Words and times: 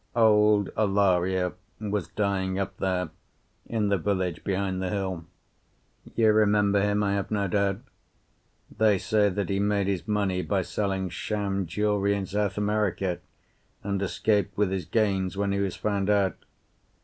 Old 0.15 0.73
Alario 0.73 1.53
was 1.79 2.07
dying 2.07 2.57
up 2.57 2.75
there 2.77 3.09
in 3.67 3.89
the 3.89 3.99
village 3.99 4.43
behind 4.43 4.81
the 4.81 4.89
hill. 4.89 5.27
You 6.15 6.33
remember 6.33 6.81
him, 6.81 7.03
I 7.03 7.13
have 7.13 7.29
no 7.29 7.47
doubt. 7.47 7.81
They 8.75 8.97
say 8.97 9.29
that 9.29 9.49
he 9.49 9.59
made 9.59 9.85
his 9.85 10.07
money 10.07 10.41
by 10.41 10.63
selling 10.63 11.09
sham 11.09 11.67
jewellery 11.67 12.15
in 12.15 12.25
South 12.25 12.57
America, 12.57 13.19
and 13.83 14.01
escaped 14.01 14.57
with 14.57 14.71
his 14.71 14.85
gains 14.85 15.37
when 15.37 15.51
he 15.51 15.59
was 15.59 15.75
found 15.75 16.09
out. 16.09 16.45